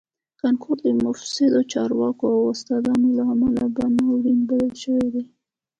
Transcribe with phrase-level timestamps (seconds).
[0.39, 5.23] کانکور د مفسدو چارواکو او استادانو له امله په ناورین بدل شوی دی